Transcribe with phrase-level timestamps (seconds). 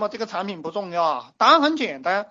[0.00, 1.32] 么这个产品不重要啊？
[1.38, 2.26] 答案很简单，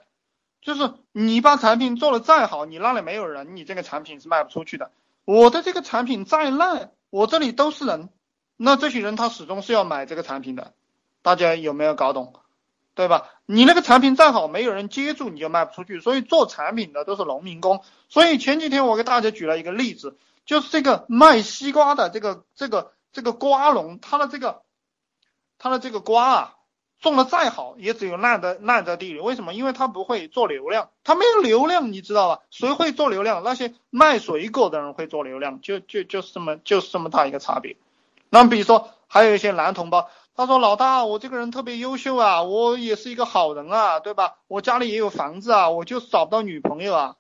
[0.61, 4.91] 就是你把产品做的再好，你那里没有人，你这个产品是卖不出去的。
[5.23, 8.09] 我的这个产品再烂，我这里都是人，
[8.57, 10.73] 那这些人他始终是要买这个产品的。
[11.21, 12.33] 大家有没有搞懂？
[12.95, 13.29] 对吧？
[13.45, 16.01] 你那个产品再好，没有人接住，你就卖不出去。
[16.01, 17.81] 所以做产品的都是农民工。
[18.09, 24.63] 所以前几天我给大家举了一个例子，就是这个卖西瓜的这个这个这个瓜农，他的这个
[25.57, 26.55] 他的这个瓜啊，
[26.99, 29.19] 种的再好，也只有烂的烂在地里。
[29.19, 29.53] 为什么？
[29.53, 32.41] 因为他不会做流量，他没有流量，你知道吧？
[32.49, 33.43] 谁会做流量？
[33.43, 37.77] 那些卖水果的人会做流量，就就就是这么就是这么大一个差别。
[38.29, 40.09] 那比如说还有一些男同胞。
[40.35, 44.37] 他说：“老大，我这个人特别优秀啊，我也是一个好人啊，对吧？
[44.47, 47.15] 我家里也有房子啊，我就找不到女朋友啊。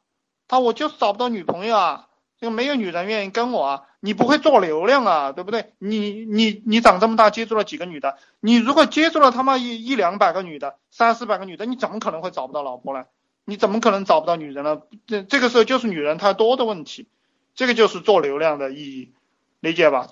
[0.47, 2.07] 他我就找不到女朋友啊，
[2.39, 3.81] 这个没有女人愿意跟我啊。
[3.99, 5.73] 你不会做流量啊，对不对？
[5.77, 8.17] 你你你长这么大接触了几个女的？
[8.39, 13.05] 你如果接触了他妈一一两百个女的，三四百个女的，你怎么可能会找不到老婆呢？
[13.45, 14.81] 你怎么可能找不到女人呢？
[15.07, 17.07] 这这个时候就是女人太多的问题，
[17.55, 19.13] 这个就是做流量的意义，
[19.59, 20.07] 理解吧？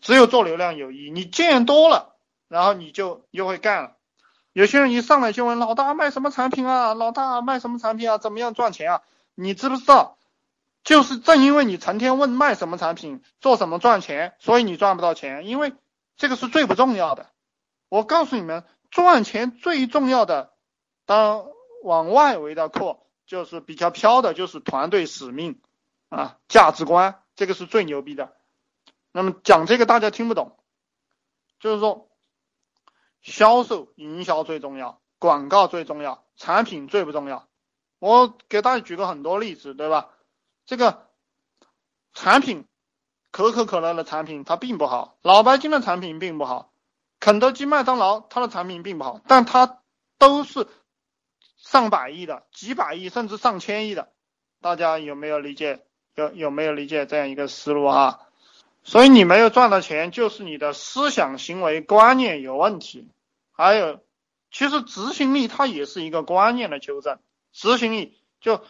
[0.00, 2.10] 只有做流量有意义，你见多了。”
[2.52, 3.92] 然后你就又会干了，
[4.52, 6.92] 有些人一上来就问老大卖什么产品啊？
[6.92, 8.18] 老大卖什么产品啊？
[8.18, 9.00] 怎么样赚钱啊？
[9.34, 10.18] 你知不知道？
[10.84, 15.74] 就是正因为你成天问卖什么产品、做什么赚钱，所以你赚不到钱，因为
[16.16, 17.30] 这个是最不重要的。
[17.88, 20.52] 我告诉你们，赚钱最重要的，
[21.06, 21.46] 当
[21.82, 25.60] 往外围的扩，就是比较飘的，就是团队使命
[26.08, 28.32] 啊、价值观，这个是最牛逼的。
[29.12, 30.56] 那么讲这个大家听不懂，
[31.60, 32.08] 就是说。
[33.24, 37.46] 销售、营销最重要，广告最重要，产品最不重要。
[38.00, 40.10] 我给大家举个很多例子，对吧？
[40.66, 41.08] 这个
[42.14, 42.66] 产品，
[43.30, 46.72] 可口可乐的产品它并不好，老白金的产品并不好，
[47.20, 49.80] 肯德基、麦当劳它的产品并不好，但它
[50.18, 50.66] 都是
[51.56, 54.12] 上百亿的、几百亿甚至上千亿的。
[54.60, 55.84] 大家有没有理解？
[56.14, 58.20] 有有没有理解这样一个思路啊？
[58.84, 63.08] 所以你没有赚到钱，就是你的思想、行为、观念有问题。
[63.52, 64.00] 还有，
[64.50, 67.18] 其实执行力它也是一个观念的纠正。
[67.52, 68.62] 执行力就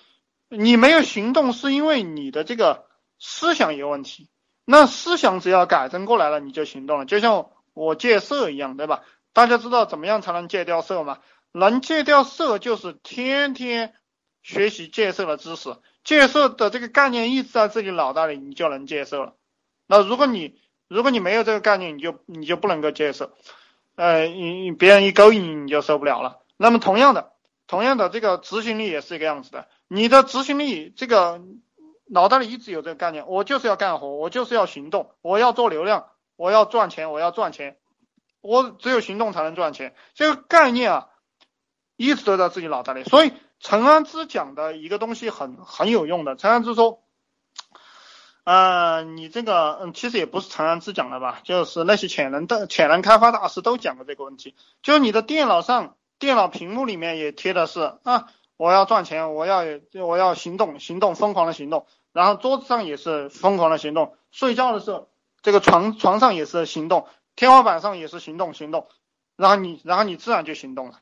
[0.56, 2.86] 你没有行动，是因为你的这个
[3.18, 4.28] 思想有问题。
[4.64, 7.06] 那思想只要改正过来了，你就行动了。
[7.06, 9.02] 就像我戒色一样，对吧？
[9.32, 11.18] 大家知道怎么样才能戒掉色吗？
[11.52, 13.94] 能戒掉色，就是天天
[14.42, 15.76] 学习戒色的知识。
[16.04, 19.34] 戒色的这个概念一直在自己脑袋里，你就能戒色了。
[19.86, 23.34] 那如果你如果你没有这个概念，你就你就不能够戒色，
[23.96, 26.40] 呃，你你别人一勾引你，你就受不了了。
[26.56, 27.32] 那么同样的，
[27.66, 29.66] 同样的这个执行力也是一个样子的。
[29.94, 31.42] 你的执行力，这个
[32.06, 37.76] 脑袋里一直有这个概念，我就是要干活，我就是要行动，我要做流量，我要赚钱，我要赚钱，
[38.40, 39.94] 我只有行动才能赚钱。
[40.14, 41.08] 这个概念啊，
[41.96, 43.04] 一直都在自己脑袋里。
[43.04, 46.36] 所以陈安之讲的一个东西很很有用的。
[46.36, 47.02] 陈安之说。
[48.44, 51.42] 嗯，你这个嗯，其实也不是陈安之讲的吧？
[51.44, 54.56] 就是那些潜能的潜能开发大师都讲过这个问题。
[54.82, 58.32] 就是你的电脑上，电脑屏幕里面也贴的是啊，
[58.62, 59.64] 我要赚钱，我要
[60.06, 61.86] 我要行动，行动，疯狂的行动。
[62.12, 65.08] 然后桌子上也是疯狂的行动，睡觉的时候，
[65.42, 68.86] 这个床床上也是行动，天花板上也是行动，行动。
[69.34, 71.00] 然后你，然后你自然就行动了。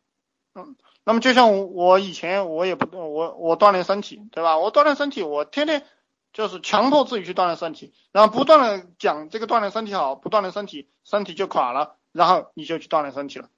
[0.54, 4.56] 嗯，那么就像我以前我也不我我锻炼身体，对吧？
[4.56, 5.84] 我锻炼身体，我天天。
[6.32, 13.48] 就是强迫自己去锻炼身体，然后不断的讲这个锻炼身体好，不锻炼身体身体就垮了，然后你就去锻炼身体了，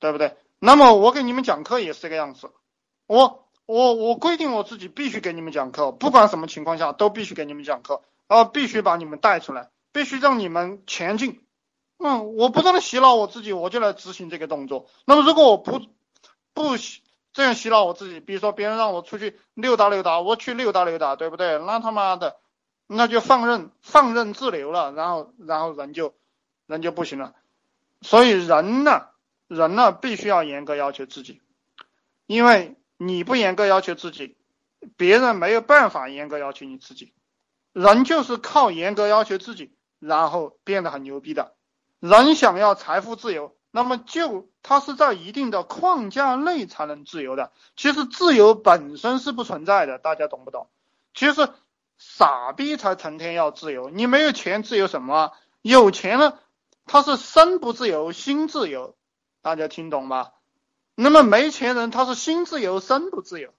[0.00, 0.36] 对不对？
[0.58, 2.50] 那么我给你们讲课也是这个样子，
[3.06, 11.42] 我我我规定我自己必须给你们讲课，不管什么情况下都必须给你们讲课，然后，必须把你们带出来，必须让你们前进，
[11.98, 14.86] 嗯，我不断的洗脑我自己，我就来执行这个动作。
[15.04, 15.82] 那么如果我不
[16.54, 17.02] 不洗。
[17.32, 21.58] 这样洗脑我自己，比如说别人让我出去溜达溜达，我去溜达溜达，对不对？
[21.58, 22.38] 那他妈的，
[22.86, 26.14] 那就放任放任自流了，然后然后人就
[26.66, 27.34] 人就不行了。
[28.00, 29.08] 所以人呢，
[29.48, 31.42] 人呢必须要严格要求自己，
[32.24, 34.36] 因为你不严格要求自己，
[34.96, 37.12] 别人没有办法严格要求你自己。
[37.72, 41.54] 人就是靠严格要求自己，然后变得很牛逼的。
[42.00, 43.54] 人想要财富自由。
[43.72, 50.70] 那么就它是在一定的框架内才能自由的，其实自由本身是不存在的，大家懂不懂？
[51.12, 51.50] 其实
[51.98, 55.32] 傻逼才成天要自由，你没有钱自由什么？
[55.60, 56.40] 有钱了，
[56.86, 58.96] 他是身不自由心自由，
[59.42, 60.30] 大家听懂吗？
[60.96, 63.54] 那么没钱人他是心自由身不自由，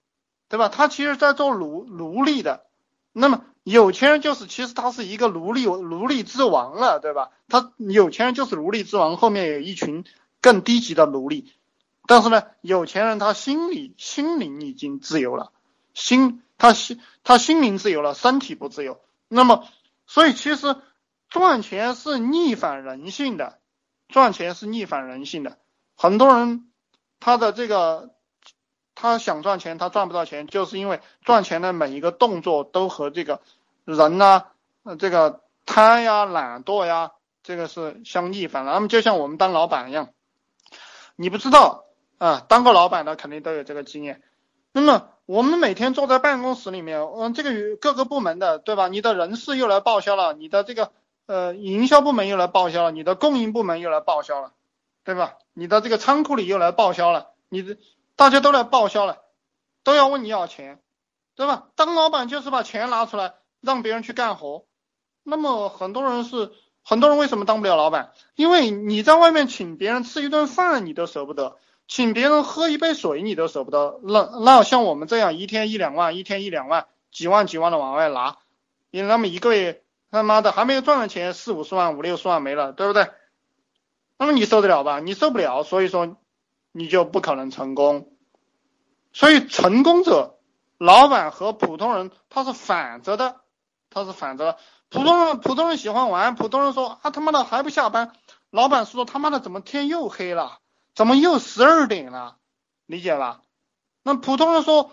[0.50, 0.68] 对吧？
[0.68, 2.66] 他其实在做奴奴隶的，
[3.12, 3.44] 那么。
[3.64, 7.32] 有钱人就是，其实他是一个奴隶奴隶之王了，对吧？
[7.48, 10.04] 他有钱人就是奴隶之王，后面有一群
[10.40, 11.52] 更低级的奴隶，
[12.06, 15.52] 但是呢，有钱人他心里心灵已经自由了，
[15.92, 19.02] 心他心他心灵自由了，身体不自由。
[19.28, 19.68] 那么，
[20.06, 20.76] 所以其实
[21.28, 23.58] 赚钱是逆反人性的，
[24.08, 25.58] 赚钱是逆反人性的。
[25.94, 26.70] 很多人
[27.20, 28.10] 他的这个
[28.94, 33.40] 他想赚钱，他赚不到钱，就是因为赚钱的每一个动作都和这个
[33.84, 34.44] 人呐，
[34.98, 37.12] 这个贪呀、懒惰呀，
[37.42, 38.72] 这个是相逆反的。
[38.72, 40.10] 那么就像我们当老板一样，
[41.16, 41.84] 你不知道
[42.18, 44.22] 啊，当过老板的肯定都有这个经验。
[44.72, 48.88] 那么我们每天坐在办公室里面，嗯，这个各个部门的，对吧？
[48.88, 50.92] 你的人事又来报销了，你的这个
[51.26, 54.52] 呃营销部门又来报销了，你的供应部门又来报销了，
[55.08, 55.38] 对吧？
[55.54, 57.78] 你的这个仓库里又来报销了，你的
[58.14, 59.22] 大家都来报销了，
[59.82, 60.82] 都要问你要钱，
[61.34, 61.68] 对吧？
[61.76, 63.32] 当老板就是把钱拿出来
[63.62, 64.66] 让别人去干活。
[65.22, 66.52] 那么很多人是，
[66.84, 68.12] 很多人为什么当不了老板？
[68.34, 71.56] 因为你在外面请别人吃一顿饭，你都舍不得。
[71.86, 78.36] 请别人喝一杯水你都舍不得，那那像我们这样一天一两万，一天一两万，几万几万的往外拿，
[78.90, 83.08] 你那么一个月他妈的还没有赚的钱四五十万五六十万没了，对不对？
[84.18, 85.00] 那么你受得了吧？
[85.00, 86.16] 你受不了，所以说
[86.72, 88.12] 你就不可能成功。
[89.12, 90.38] 所以成功者，
[90.76, 93.40] 老板和普通人他是反着的，
[93.88, 94.58] 他是反着的。
[94.90, 98.12] 普通人普通人喜欢玩，普通人说啊他妈的还不下班，
[98.50, 100.58] 老板说他妈的怎么天又黑了？
[100.94, 102.36] 怎么又十二点了？
[102.86, 103.42] 理解吧？
[104.02, 104.92] 那普通人说：“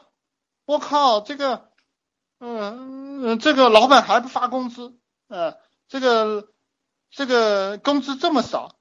[0.65, 1.69] 我靠，这个，
[2.39, 4.93] 嗯，这个老板还不发工资，
[5.29, 5.57] 呃，
[5.87, 6.49] 这个，
[7.09, 8.75] 这个工资这么少，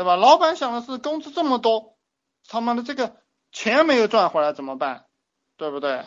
[0.00, 0.16] 对吧？
[0.16, 1.94] 老板想的是工资这么多，
[2.48, 3.16] 他妈的这个
[3.52, 5.04] 钱没有赚回来怎么办？
[5.58, 6.06] 对不对？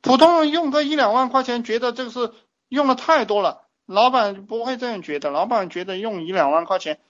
[0.00, 2.32] 普通人用个一两万块钱，觉得这个是
[2.68, 7.00] 用的太多了，老板不会这样觉得，老板觉得用一两万块钱。”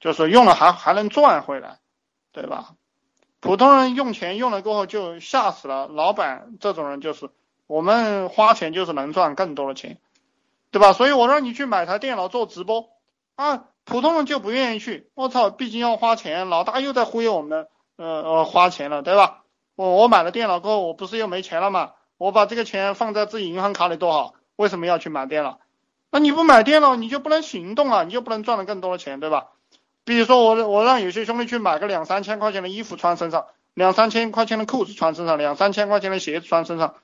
[0.00, 1.80] 就是用了还还能赚回来，
[2.32, 2.76] 对吧？
[3.40, 7.28] 普通人用钱用了过后就吓死了，老板这种人就是
[7.66, 9.98] 我们花钱就是能赚更多的钱，
[10.70, 10.94] 对吧？
[10.94, 12.88] 所以我让你去买台电脑做直播
[13.36, 15.08] 啊，普通人就不愿意去。
[15.14, 19.42] 我操，毕竟要花钱，老大又在忽悠我们，呃呃花钱了，对吧？
[19.76, 21.92] 我我买了电脑过后，我不是又没钱了吗？
[22.16, 25.58] 我把这个钱放在自己银行卡里多好，为什么要去买电脑？
[26.10, 29.48] 那你不买电脑，你就不能行动啊，你就不能赚了更多的钱，对吧？
[30.04, 36.94] 比如说我我让有些兄弟去买个两三千块钱的衣服穿身上，两三千块钱的裤子穿身上，两三千块钱的鞋子穿身上，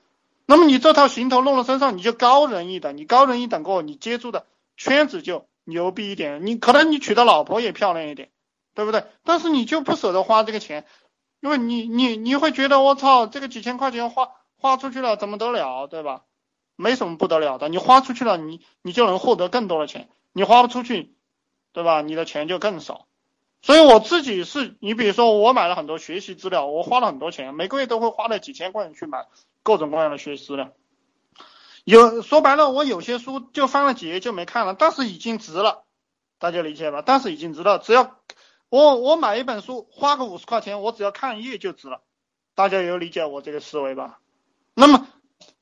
[0.45, 4.45] 那么你这套行头弄到身上，你就高人一等，你高人一等过后，你接触的
[4.77, 8.29] 圈子就牛逼一点，你可能你娶的老婆也漂亮一点，
[8.75, 9.05] 对不对？
[9.23, 10.85] 但是你就不舍得花这个钱，
[11.39, 16.23] 因为你你你会觉得我操，这个几千块钱花花出去了怎么得了，对吧？
[16.75, 21.15] 没什么不得了的，你花出去了，你你就能获得更多的钱，你花不出去。
[21.73, 22.01] 对吧？
[22.01, 23.07] 你的钱就更少，
[23.61, 29.27] 所以我自己是，你比如说我买了很多学习资料，我花了很多钱，每个月都会花了几千块钱去买
[29.63, 30.73] 各种各样的学习资料。
[31.83, 35.83] 有说白了，我有些书就翻了几页就没看了，但是已经值了，
[36.39, 37.01] 大家理解吧？
[37.05, 38.17] 但是已经值了，只要
[38.69, 42.01] 我我买一本书花个五十块钱，我只要看一页就值了，
[42.55, 44.19] 大家有理解我这个思维吧？
[44.73, 45.07] 那么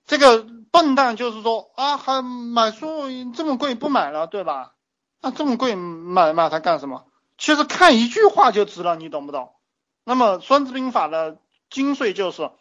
[0.06, 4.74] 这个笨蛋就是说啊，还买书这么贵不买了，对吧？
[5.22, 7.06] 那这么贵买买它干什么？
[7.38, 9.54] 其实看一句话就值了，你懂不懂？
[10.04, 11.40] 那么《孙子兵法》的
[11.70, 12.52] 精髓就是，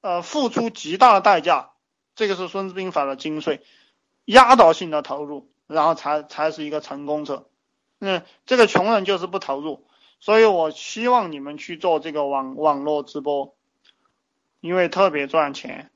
[0.00, 1.70] 呃，付出极大的代价，
[2.18, 3.60] 这个是《孙子兵法》的精髓，
[4.24, 7.48] 压倒性的投入，然后才才是一个成功者。
[8.00, 9.86] 嗯，这个穷人就是不投入，
[10.18, 13.54] 所以我希望你们去做这个网网络直播，
[14.58, 15.92] 因为特别赚钱。